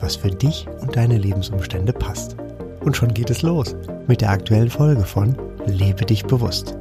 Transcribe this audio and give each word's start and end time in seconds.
was 0.00 0.16
für 0.16 0.30
dich 0.30 0.66
und 0.80 0.96
deine 0.96 1.18
Lebensumstände 1.18 1.92
passt. 1.92 2.36
Und 2.80 2.96
schon 2.96 3.12
geht 3.12 3.30
es 3.30 3.42
los 3.42 3.74
mit 4.08 4.20
der 4.20 4.30
aktuellen 4.30 4.70
Folge 4.70 5.04
von 5.04 5.36
Lebe 5.66 6.06
dich 6.06 6.24
bewusst. 6.24 6.76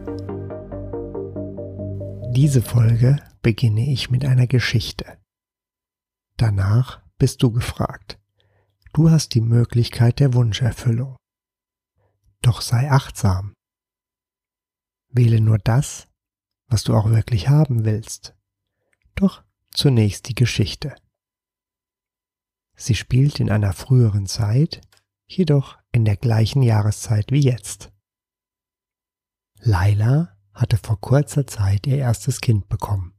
Diese 2.31 2.61
Folge 2.61 3.17
beginne 3.41 3.91
ich 3.91 4.09
mit 4.09 4.23
einer 4.23 4.47
Geschichte. 4.47 5.17
Danach 6.37 7.01
bist 7.17 7.43
du 7.43 7.51
gefragt. 7.51 8.17
Du 8.93 9.11
hast 9.11 9.33
die 9.35 9.41
Möglichkeit 9.41 10.19
der 10.19 10.33
Wunscherfüllung. 10.33 11.17
Doch 12.41 12.61
sei 12.61 12.89
achtsam. 12.89 13.53
Wähle 15.09 15.41
nur 15.41 15.57
das, 15.57 16.07
was 16.67 16.83
du 16.83 16.95
auch 16.95 17.09
wirklich 17.09 17.49
haben 17.49 17.83
willst. 17.83 18.35
Doch 19.15 19.43
zunächst 19.71 20.29
die 20.29 20.35
Geschichte. 20.35 20.95
Sie 22.79 22.95
spielt 22.95 23.41
in 23.41 23.51
einer 23.51 23.73
früheren 23.73 24.25
Zeit, 24.25 24.79
jedoch 25.27 25.77
in 25.91 26.05
der 26.05 26.15
gleichen 26.15 26.63
Jahreszeit 26.63 27.29
wie 27.29 27.41
jetzt. 27.41 27.91
Laila 29.59 30.37
hatte 30.53 30.77
vor 30.77 30.99
kurzer 31.01 31.45
Zeit 31.45 31.85
ihr 31.87 31.97
erstes 31.97 32.39
Kind 32.39 32.69
bekommen. 32.69 33.13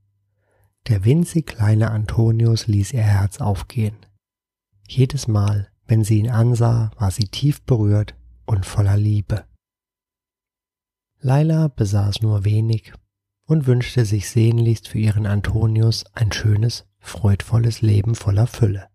Der 0.89 1.05
winzig 1.05 1.47
kleine 1.47 1.91
Antonius 1.91 2.69
ließ 2.69 2.95
ihr 2.95 3.03
Herz 3.03 3.43
aufgehen. 3.43 3.97
Jedes 4.89 5.29
Mal, 5.29 5.71
wenn 5.87 6.05
sie 6.05 6.19
ihn 6.19 6.31
ansah, 6.31 6.91
war 6.97 7.11
sie 7.11 7.29
tief 7.29 7.61
berührt 7.63 8.17
und 8.47 8.65
voller 8.65 8.97
Liebe. 8.97 9.45
Laila 11.19 11.69
besaß 11.69 12.23
nur 12.23 12.47
wenig 12.47 12.95
und 13.45 13.67
wünschte 13.67 14.07
sich 14.07 14.31
sehnlichst 14.31 14.89
für 14.89 14.99
ihren 14.99 15.27
Antonius 15.27 16.07
ein 16.15 16.33
schönes, 16.33 16.87
freudvolles 16.99 17.83
Leben 17.83 18.15
voller 18.15 18.47
Fülle. 18.47 18.90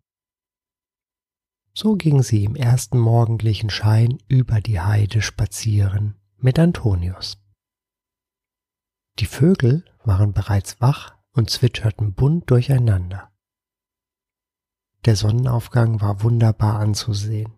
So 1.78 1.96
ging 1.96 2.24
sie 2.24 2.46
im 2.46 2.56
ersten 2.56 2.98
morgendlichen 2.98 3.70
Schein 3.70 4.18
über 4.30 4.62
die 4.62 4.80
Heide 4.80 5.22
spazieren 5.22 6.16
mit 6.38 6.58
Antonius. 6.58 7.38
Die 9.20 9.26
Vögel 9.26 9.84
waren 10.04 10.32
bereits 10.32 10.80
wach 10.80 11.18
und 11.34 11.50
zwitscherten 11.50 12.14
bunt 12.14 12.50
durcheinander. 12.50 13.30
Der 15.04 15.18
Sonnenaufgang 15.18 16.00
war 16.00 16.24
wunderbar 16.24 16.80
anzusehen. 16.80 17.54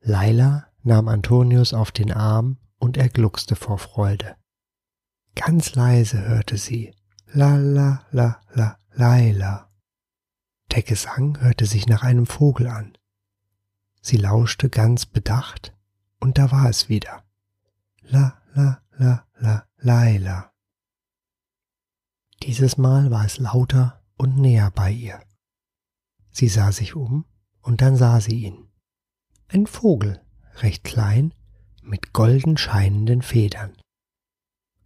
Laila 0.00 0.68
nahm 0.82 1.08
Antonius 1.08 1.74
auf 1.74 1.90
den 1.90 2.12
Arm 2.12 2.58
und 2.78 2.96
er 2.96 3.08
gluckste 3.08 3.56
vor 3.56 3.78
Freude. 3.78 4.36
Ganz 5.34 5.74
leise 5.74 6.22
hörte 6.22 6.56
sie 6.56 6.94
La 7.26 7.56
la 7.56 8.06
la 8.12 8.40
la 8.52 8.78
Laila. 8.92 9.73
Der 10.74 10.82
Gesang 10.82 11.40
hörte 11.40 11.66
sich 11.66 11.86
nach 11.86 12.02
einem 12.02 12.26
Vogel 12.26 12.66
an. 12.66 12.98
Sie 14.00 14.16
lauschte 14.16 14.68
ganz 14.68 15.06
bedacht, 15.06 15.72
und 16.18 16.36
da 16.36 16.50
war 16.50 16.68
es 16.68 16.88
wieder. 16.88 17.22
La 18.02 18.42
la 18.54 18.82
la 18.90 19.24
la 19.38 19.68
Laila. 19.76 20.52
Dieses 22.42 22.76
Mal 22.76 23.12
war 23.12 23.24
es 23.24 23.38
lauter 23.38 24.02
und 24.16 24.36
näher 24.36 24.72
bei 24.72 24.90
ihr. 24.90 25.22
Sie 26.32 26.48
sah 26.48 26.72
sich 26.72 26.96
um, 26.96 27.24
und 27.62 27.80
dann 27.80 27.94
sah 27.94 28.20
sie 28.20 28.44
ihn. 28.44 28.66
Ein 29.46 29.68
Vogel, 29.68 30.20
recht 30.56 30.82
klein, 30.82 31.34
mit 31.82 32.12
golden 32.12 32.56
scheinenden 32.56 33.22
Federn. 33.22 33.76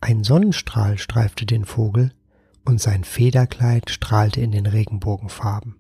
Ein 0.01 0.23
Sonnenstrahl 0.23 0.99
streifte 0.99 1.47
den 1.47 1.65
Vogel, 1.65 2.13
und 2.67 2.83
sein 2.83 3.05
Federkleid 3.05 3.89
strahlte 3.89 4.43
in 4.43 4.53
den 4.53 4.67
Regenbogenfarben. 4.67 5.78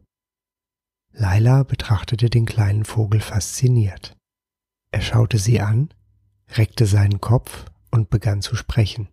Laila 1.21 1.65
betrachtete 1.65 2.31
den 2.31 2.47
kleinen 2.47 2.85
Vogel 2.85 3.21
fasziniert. 3.21 4.17
Er 4.93 5.01
schaute 5.01 5.39
sie 5.39 5.61
an, 5.61 5.93
reckte 6.51 6.87
seinen 6.87 7.21
Kopf 7.21 7.65
und 7.91 8.09
begann 8.09 8.41
zu 8.41 8.55
sprechen. 8.55 9.09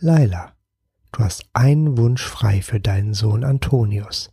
Laila, 0.00 0.56
du 1.12 1.20
hast 1.20 1.48
einen 1.52 1.96
Wunsch 1.96 2.24
frei 2.24 2.62
für 2.62 2.80
deinen 2.80 3.14
Sohn 3.14 3.44
Antonius. 3.44 4.32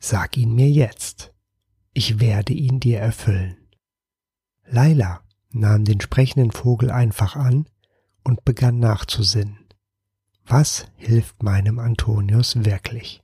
Sag 0.00 0.36
ihn 0.36 0.54
mir 0.54 0.68
jetzt. 0.68 1.32
Ich 1.94 2.20
werde 2.20 2.52
ihn 2.52 2.78
dir 2.78 3.00
erfüllen. 3.00 3.56
Laila 4.66 5.22
nahm 5.50 5.86
den 5.86 6.02
sprechenden 6.02 6.52
Vogel 6.52 6.90
einfach 6.90 7.36
an 7.36 7.70
und 8.22 8.44
begann 8.44 8.78
nachzusinnen. 8.78 9.66
Was 10.44 10.88
hilft 10.96 11.42
meinem 11.42 11.78
Antonius 11.78 12.66
wirklich? 12.66 13.22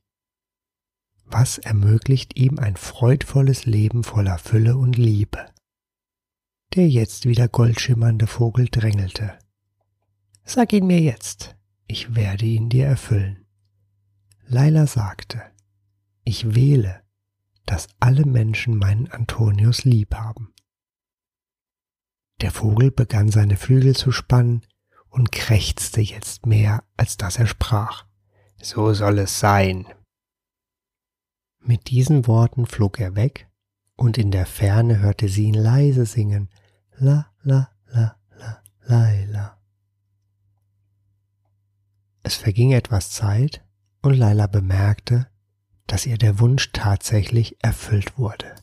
Was 1.37 1.59
ermöglicht 1.59 2.37
ihm 2.37 2.61
ein 2.61 2.77
freudvolles 2.77 3.67
Leben 3.67 4.05
voller 4.05 4.39
Fülle 4.39 4.77
und 4.77 4.97
Liebe? 4.97 5.45
Der 6.75 6.89
jetzt 6.89 7.27
wieder 7.27 7.49
goldschimmernde 7.49 8.29
Vogel 8.29 8.69
drängelte. 8.69 9.37
Sag 10.45 10.73
ihn 10.73 10.87
mir 10.87 11.01
jetzt, 11.01 11.57
ich 11.89 12.15
werde 12.15 12.45
ihn 12.45 12.69
dir 12.69 12.87
erfüllen. 12.87 13.49
Laila 14.47 14.87
sagte, 14.87 15.43
ich 16.23 16.55
wähle, 16.55 17.03
dass 17.67 17.89
alle 17.99 18.27
Menschen 18.27 18.79
meinen 18.79 19.09
Antonius 19.11 19.85
lieb 19.85 20.15
haben. 20.15 20.55
Der 22.43 22.53
Vogel 22.53 22.93
begann 22.93 23.33
seine 23.33 23.57
Flügel 23.57 23.97
zu 23.97 24.13
spannen 24.13 24.65
und 25.09 25.33
krächzte 25.33 26.01
jetzt 26.01 26.47
mehr, 26.47 26.85
als 26.97 27.17
dass 27.17 27.41
er 27.41 27.49
sprach. 27.49 28.07
So 28.63 28.95
soll 28.95 29.19
es 29.19 29.41
sein. 29.41 29.85
Mit 31.67 31.89
diesen 31.89 32.27
Worten 32.27 32.67
flog 32.67 33.01
er 33.01 33.17
weg, 33.17 33.49
und 33.97 34.19
in 34.19 34.31
der 34.31 34.45
Ferne 34.45 34.99
hörte 34.99 35.29
sie 35.29 35.45
ihn 35.45 35.55
leise 35.55 36.05
singen. 36.05 36.51
La 36.99 37.33
la 37.43 37.71
la 37.87 38.17
la 38.39 38.63
Laila. 38.83 39.59
Es 42.23 42.35
verging 42.35 42.73
etwas 42.73 43.11
Zeit, 43.11 43.65
und 44.03 44.13
Laila 44.13 44.47
bemerkte, 44.47 45.27
dass 45.87 46.05
ihr 46.05 46.19
der 46.19 46.39
Wunsch 46.39 46.71
tatsächlich 46.73 47.57
erfüllt 47.63 48.19
wurde. 48.19 48.55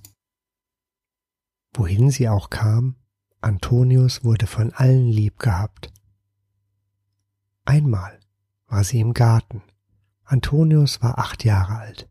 Wohin 1.74 2.12
sie 2.12 2.30
auch 2.30 2.52
kam, 2.52 2.98
Antonius 3.40 4.24
wurde 4.24 4.46
von 4.46 4.74
allen 4.74 5.08
lieb 5.08 5.40
gehabt, 5.40 5.92
Einmal 7.66 8.20
war 8.68 8.84
sie 8.84 9.00
im 9.00 9.14
Garten. 9.14 9.64
Antonius 10.24 11.02
war 11.02 11.18
acht 11.18 11.44
Jahre 11.44 11.78
alt. 11.78 12.11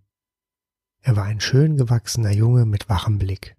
Er 1.02 1.16
war 1.16 1.24
ein 1.24 1.40
schön 1.40 1.76
gewachsener 1.76 2.30
Junge 2.30 2.66
mit 2.66 2.88
wachem 2.88 3.18
Blick. 3.18 3.56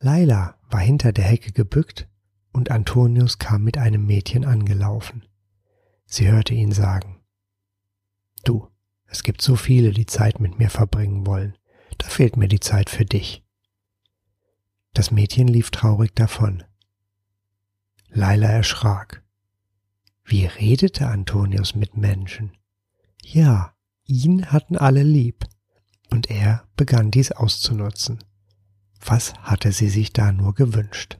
Laila 0.00 0.58
war 0.70 0.80
hinter 0.80 1.12
der 1.12 1.24
Hecke 1.24 1.52
gebückt 1.52 2.08
und 2.52 2.70
Antonius 2.70 3.38
kam 3.38 3.64
mit 3.64 3.78
einem 3.78 4.06
Mädchen 4.06 4.44
angelaufen. 4.44 5.24
Sie 6.06 6.28
hörte 6.28 6.54
ihn 6.54 6.72
sagen, 6.72 7.20
Du, 8.44 8.68
es 9.06 9.22
gibt 9.22 9.42
so 9.42 9.56
viele, 9.56 9.90
die 9.90 10.06
Zeit 10.06 10.38
mit 10.38 10.58
mir 10.58 10.70
verbringen 10.70 11.26
wollen, 11.26 11.56
da 11.98 12.06
fehlt 12.06 12.36
mir 12.36 12.48
die 12.48 12.60
Zeit 12.60 12.88
für 12.88 13.04
dich. 13.04 13.44
Das 14.94 15.10
Mädchen 15.10 15.48
lief 15.48 15.70
traurig 15.70 16.14
davon. 16.14 16.62
Laila 18.08 18.48
erschrak. 18.48 19.24
Wie 20.24 20.46
redete 20.46 21.08
Antonius 21.08 21.74
mit 21.74 21.96
Menschen? 21.96 22.52
Ja, 23.22 23.74
ihn 24.04 24.50
hatten 24.50 24.76
alle 24.76 25.02
lieb, 25.02 25.44
und 26.10 26.30
er 26.30 26.66
begann 26.76 27.10
dies 27.10 27.32
auszunutzen. 27.32 28.24
Was 29.04 29.34
hatte 29.34 29.72
sie 29.72 29.88
sich 29.88 30.12
da 30.12 30.32
nur 30.32 30.54
gewünscht? 30.54 31.18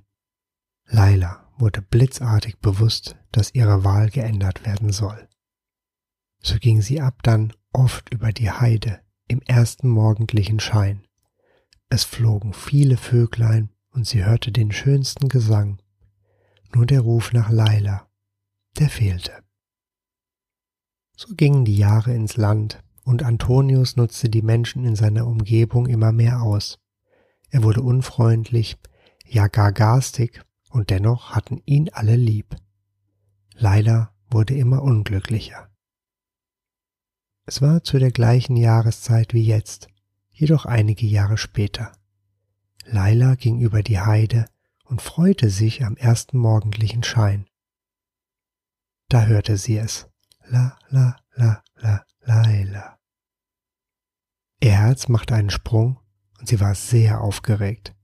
Laila 0.86 1.48
wurde 1.58 1.82
blitzartig 1.82 2.58
bewusst, 2.58 3.16
dass 3.32 3.54
ihre 3.54 3.84
Wahl 3.84 4.10
geändert 4.10 4.64
werden 4.64 4.92
soll. 4.92 5.28
So 6.40 6.56
ging 6.58 6.82
sie 6.82 7.00
ab 7.00 7.22
dann 7.22 7.52
oft 7.72 8.12
über 8.12 8.32
die 8.32 8.50
Heide 8.50 9.00
im 9.26 9.42
ersten 9.42 9.88
morgendlichen 9.88 10.60
Schein. 10.60 11.06
Es 11.90 12.04
flogen 12.04 12.52
viele 12.52 12.96
Vöglein 12.96 13.70
und 13.90 14.06
sie 14.06 14.24
hörte 14.24 14.52
den 14.52 14.72
schönsten 14.72 15.28
Gesang. 15.28 15.82
Nur 16.74 16.86
der 16.86 17.00
Ruf 17.00 17.32
nach 17.32 17.50
Laila 17.50 18.08
der 18.78 18.88
fehlte. 18.88 19.32
So 21.16 21.34
gingen 21.34 21.64
die 21.64 21.76
Jahre 21.76 22.14
ins 22.14 22.36
Land, 22.36 22.82
und 23.08 23.22
Antonius 23.22 23.96
nutzte 23.96 24.28
die 24.28 24.42
Menschen 24.42 24.84
in 24.84 24.94
seiner 24.94 25.26
Umgebung 25.26 25.86
immer 25.86 26.12
mehr 26.12 26.42
aus. 26.42 26.78
er 27.50 27.62
wurde 27.62 27.80
unfreundlich, 27.80 28.76
ja 29.24 29.48
gar 29.48 29.72
garstig, 29.72 30.44
und 30.68 30.90
dennoch 30.90 31.30
hatten 31.30 31.62
ihn 31.64 31.88
alle 31.88 32.16
lieb. 32.16 32.54
Laila 33.54 34.12
wurde 34.28 34.54
immer 34.54 34.82
unglücklicher. 34.82 35.70
Es 37.46 37.62
war 37.62 37.82
zu 37.82 37.98
der 37.98 38.10
gleichen 38.10 38.58
Jahreszeit 38.58 39.32
wie 39.32 39.42
jetzt, 39.42 39.88
jedoch 40.30 40.66
einige 40.66 41.06
Jahre 41.06 41.38
später. 41.38 41.92
Laila 42.84 43.36
ging 43.36 43.58
über 43.58 43.82
die 43.82 44.00
Heide 44.00 44.44
und 44.84 45.00
freute 45.00 45.48
sich 45.48 45.82
am 45.82 45.96
ersten 45.96 46.36
morgendlichen 46.36 47.02
Schein. 47.02 47.46
Da 49.08 49.24
hörte 49.24 49.56
sie 49.56 49.78
es. 49.78 50.06
La, 50.44 50.78
la, 50.90 51.16
la, 51.34 51.64
la, 51.76 52.04
Laila. 52.26 52.97
Ihr 54.60 54.72
Herz 54.72 55.08
machte 55.08 55.34
einen 55.34 55.50
Sprung 55.50 56.00
und 56.38 56.48
sie 56.48 56.60
war 56.60 56.74
sehr 56.74 57.20
aufgeregt. 57.20 57.94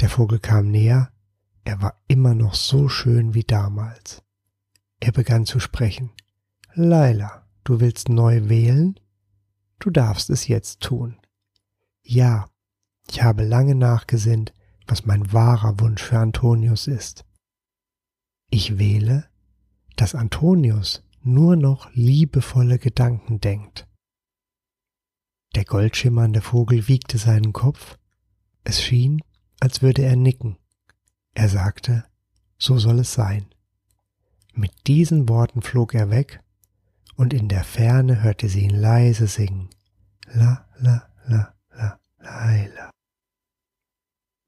Der 0.00 0.08
Vogel 0.10 0.38
kam 0.38 0.70
näher, 0.70 1.10
er 1.64 1.80
war 1.80 1.94
immer 2.08 2.34
noch 2.34 2.54
so 2.54 2.88
schön 2.88 3.34
wie 3.34 3.44
damals. 3.44 4.22
Er 5.00 5.12
begann 5.12 5.46
zu 5.46 5.60
sprechen. 5.60 6.10
Laila, 6.74 7.46
du 7.64 7.80
willst 7.80 8.08
neu 8.08 8.48
wählen? 8.48 8.98
Du 9.78 9.90
darfst 9.90 10.30
es 10.30 10.48
jetzt 10.48 10.80
tun. 10.80 11.18
Ja, 12.02 12.48
ich 13.08 13.22
habe 13.22 13.44
lange 13.44 13.74
nachgesinnt, 13.74 14.52
was 14.86 15.06
mein 15.06 15.32
wahrer 15.32 15.80
Wunsch 15.80 16.02
für 16.02 16.18
Antonius 16.18 16.86
ist. 16.86 17.24
Ich 18.50 18.78
wähle, 18.78 19.28
dass 19.96 20.14
Antonius 20.14 21.02
nur 21.22 21.56
noch 21.56 21.90
liebevolle 21.94 22.78
Gedanken 22.78 23.40
denkt. 23.40 23.86
Der 25.54 25.64
goldschimmernde 25.64 26.40
Vogel 26.40 26.88
wiegte 26.88 27.18
seinen 27.18 27.52
Kopf. 27.52 27.98
Es 28.64 28.82
schien, 28.82 29.22
als 29.60 29.82
würde 29.82 30.02
er 30.02 30.16
nicken. 30.16 30.56
Er 31.34 31.48
sagte, 31.48 32.04
so 32.58 32.78
soll 32.78 33.00
es 33.00 33.12
sein. 33.12 33.46
Mit 34.54 34.86
diesen 34.86 35.28
Worten 35.28 35.62
flog 35.62 35.94
er 35.94 36.10
weg, 36.10 36.42
und 37.16 37.34
in 37.34 37.48
der 37.48 37.64
Ferne 37.64 38.22
hörte 38.22 38.48
sie 38.48 38.60
ihn 38.60 38.74
leise 38.74 39.26
singen. 39.26 39.68
La, 40.26 40.66
la, 40.78 41.08
la, 41.26 41.54
la, 41.70 42.00
Laila. 42.18 42.90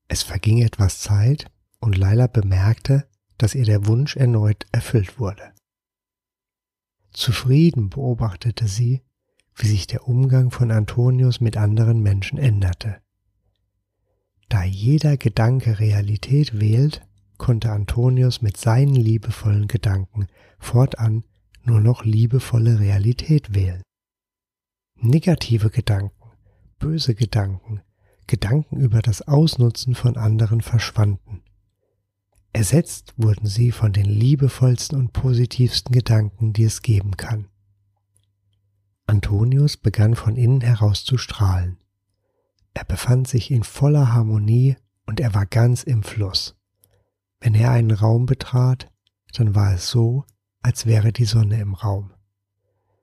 Es 0.08 0.22
verging 0.22 0.62
etwas 0.62 1.00
Zeit, 1.00 1.50
und 1.80 1.98
Laila 1.98 2.28
bemerkte, 2.28 3.08
dass 3.36 3.54
ihr 3.54 3.64
der 3.64 3.86
Wunsch 3.86 4.16
erneut 4.16 4.66
erfüllt 4.72 5.18
wurde. 5.18 5.52
Zufrieden 7.12 7.90
beobachtete 7.90 8.68
sie, 8.68 9.02
wie 9.54 9.68
sich 9.68 9.86
der 9.86 10.08
Umgang 10.08 10.50
von 10.50 10.70
Antonius 10.70 11.40
mit 11.40 11.56
anderen 11.56 12.02
Menschen 12.02 12.38
änderte. 12.38 12.96
Da 14.48 14.64
jeder 14.64 15.16
Gedanke 15.16 15.78
Realität 15.78 16.60
wählt, 16.60 17.06
konnte 17.38 17.72
Antonius 17.72 18.42
mit 18.42 18.56
seinen 18.56 18.94
liebevollen 18.94 19.68
Gedanken 19.68 20.28
fortan 20.58 21.24
nur 21.64 21.80
noch 21.80 22.04
liebevolle 22.04 22.78
Realität 22.78 23.54
wählen. 23.54 23.82
Negative 24.96 25.70
Gedanken, 25.70 26.30
böse 26.78 27.14
Gedanken, 27.14 27.80
Gedanken 28.26 28.78
über 28.78 29.02
das 29.02 29.22
Ausnutzen 29.22 29.94
von 29.94 30.16
anderen 30.16 30.60
verschwanden. 30.60 31.42
Ersetzt 32.52 33.14
wurden 33.16 33.46
sie 33.46 33.72
von 33.72 33.92
den 33.92 34.06
liebevollsten 34.06 34.98
und 34.98 35.12
positivsten 35.12 35.92
Gedanken, 35.92 36.52
die 36.52 36.64
es 36.64 36.82
geben 36.82 37.16
kann. 37.16 37.48
Antonius 39.06 39.76
begann 39.76 40.14
von 40.14 40.36
innen 40.36 40.60
heraus 40.60 41.04
zu 41.04 41.18
strahlen. 41.18 41.78
Er 42.72 42.84
befand 42.84 43.28
sich 43.28 43.50
in 43.50 43.62
voller 43.62 44.12
Harmonie 44.12 44.76
und 45.06 45.20
er 45.20 45.34
war 45.34 45.46
ganz 45.46 45.82
im 45.82 46.02
Fluss. 46.02 46.56
Wenn 47.40 47.54
er 47.54 47.70
einen 47.70 47.90
Raum 47.90 48.26
betrat, 48.26 48.90
dann 49.34 49.54
war 49.54 49.74
es 49.74 49.88
so, 49.88 50.24
als 50.62 50.86
wäre 50.86 51.12
die 51.12 51.26
Sonne 51.26 51.60
im 51.60 51.74
Raum. 51.74 52.12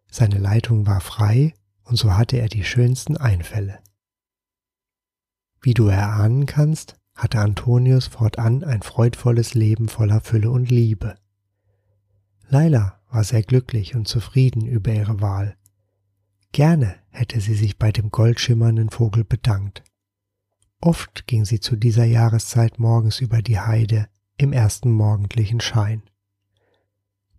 Seine 0.10 0.40
Leitung 0.40 0.88
war 0.88 1.00
frei 1.00 1.54
und 1.84 1.96
so 1.96 2.18
hatte 2.18 2.38
er 2.38 2.50
die 2.50 2.64
schönsten 2.64 3.18
Einfälle. 3.18 3.80
Wie 5.62 5.74
du 5.74 5.88
erahnen 5.88 6.48
kannst, 6.48 6.96
hatte 7.16 7.40
Antonius 7.40 8.08
fortan 8.08 8.64
ein 8.64 8.82
freudvolles 8.82 9.54
Leben 9.54 9.90
voller 9.90 10.22
Fülle 10.22 10.50
und 10.50 10.72
Liebe. 10.72 11.16
Laila 12.48 13.00
war 13.10 13.24
sehr 13.24 13.44
glücklich 13.44 13.96
und 13.96 14.08
zufrieden 14.08 14.66
über 14.66 14.92
ihre 14.92 15.22
Wahl. 15.22 15.56
Gerne 16.52 17.00
hätte 17.10 17.40
sie 17.40 17.56
sich 17.56 17.78
bei 17.78 17.92
dem 17.92 18.10
goldschimmernden 18.10 18.90
Vogel 18.90 19.24
bedankt. 19.24 19.84
Oft 20.82 21.28
ging 21.28 21.46
sie 21.46 21.60
zu 21.60 21.76
dieser 21.76 22.06
Jahreszeit 22.06 22.80
morgens 22.80 23.22
über 23.22 23.42
die 23.42 23.60
Heide 23.60 24.10
im 24.38 24.52
ersten 24.52 24.92
morgendlichen 24.92 25.62
Schein. 25.62 26.04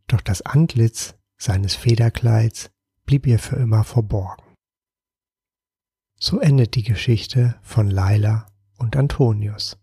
Doch 0.07 0.21
das 0.21 0.43
Antlitz 0.43 1.17
seines 1.37 1.75
Federkleids 1.75 2.71
blieb 3.05 3.27
ihr 3.27 3.39
für 3.39 3.57
immer 3.57 3.85
verborgen. 3.85 4.45
So 6.19 6.39
endet 6.39 6.77
die 6.77 6.85
Geschichte 6.85 7.59
von 7.63 7.91
Laila 7.91 8.47
und 8.79 8.97
Antonius. 8.97 9.77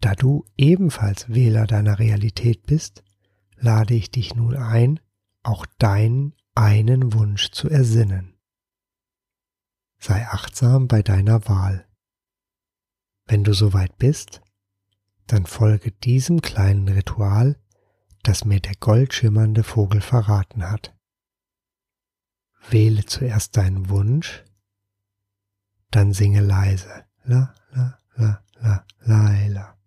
Da 0.00 0.14
du 0.14 0.46
ebenfalls 0.56 1.28
Wähler 1.28 1.66
deiner 1.66 1.98
Realität 1.98 2.66
bist, 2.66 3.02
lade 3.56 3.94
ich 3.94 4.10
dich 4.10 4.34
nun 4.34 4.56
ein, 4.56 5.00
auch 5.42 5.66
deinen 5.78 6.34
einen 6.54 7.12
Wunsch 7.12 7.50
zu 7.50 7.68
ersinnen. 7.68 8.38
Sei 9.98 10.26
achtsam 10.26 10.88
bei 10.88 11.02
deiner 11.02 11.46
Wahl. 11.48 11.86
Wenn 13.26 13.44
du 13.44 13.52
soweit 13.52 13.96
bist, 13.98 14.40
dann 15.26 15.46
folge 15.46 15.92
diesem 15.92 16.42
kleinen 16.42 16.88
Ritual, 16.88 17.60
das 18.22 18.44
mir 18.44 18.60
der 18.60 18.74
goldschimmernde 18.74 19.62
Vogel 19.62 20.00
verraten 20.00 20.68
hat. 20.68 20.96
Wähle 22.68 23.04
zuerst 23.06 23.56
deinen 23.56 23.88
Wunsch, 23.88 24.44
dann 25.90 26.12
singe 26.12 26.40
leise 26.40 27.04
la, 27.24 27.54
la, 27.70 27.98
la, 28.16 28.44
la, 28.60 28.86
Laila. 29.00 29.78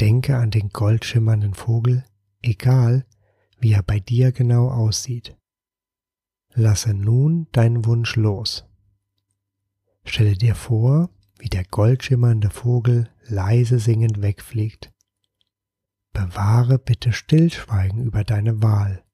Denke 0.00 0.36
an 0.36 0.50
den 0.50 0.70
goldschimmernden 0.70 1.54
Vogel, 1.54 2.04
egal 2.42 3.06
wie 3.58 3.72
er 3.72 3.82
bei 3.82 4.00
dir 4.00 4.32
genau 4.32 4.70
aussieht. 4.70 5.36
Lasse 6.54 6.94
nun 6.94 7.46
deinen 7.52 7.84
Wunsch 7.84 8.16
los. 8.16 8.64
Stelle 10.04 10.34
dir 10.34 10.54
vor, 10.54 11.10
wie 11.38 11.48
der 11.48 11.64
goldschimmernde 11.64 12.50
Vogel 12.50 13.08
leise 13.26 13.78
singend 13.78 14.20
wegfliegt. 14.20 14.92
Bewahre 16.12 16.78
bitte 16.78 17.12
Stillschweigen 17.12 18.02
über 18.02 18.24
deine 18.24 18.62
Wahl. 18.62 19.04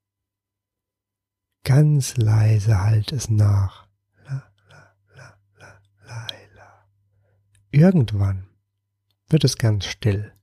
Ganz 1.63 2.17
leise 2.17 2.81
halt 2.81 3.11
es 3.11 3.29
nach. 3.29 3.87
Irgendwann 7.71 8.47
wird 9.27 9.43
es 9.43 9.57
ganz 9.57 9.85
still. 9.85 10.33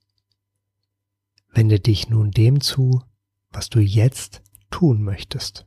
Wende 1.52 1.80
dich 1.80 2.08
nun 2.08 2.30
dem 2.30 2.60
zu, 2.60 3.02
was 3.50 3.70
du 3.70 3.80
jetzt 3.80 4.42
tun 4.70 5.02
möchtest. 5.02 5.66